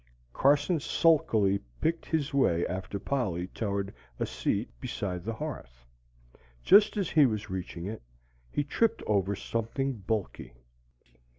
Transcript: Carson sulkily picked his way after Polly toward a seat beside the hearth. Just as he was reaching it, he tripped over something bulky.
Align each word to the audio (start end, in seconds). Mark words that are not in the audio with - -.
Carson 0.33 0.79
sulkily 0.79 1.59
picked 1.79 2.07
his 2.07 2.33
way 2.33 2.65
after 2.65 2.97
Polly 2.97 3.45
toward 3.45 3.93
a 4.19 4.25
seat 4.25 4.67
beside 4.81 5.23
the 5.23 5.33
hearth. 5.35 5.85
Just 6.63 6.97
as 6.97 7.11
he 7.11 7.27
was 7.27 7.51
reaching 7.51 7.85
it, 7.85 8.01
he 8.49 8.63
tripped 8.63 9.03
over 9.05 9.35
something 9.35 9.93
bulky. 9.99 10.53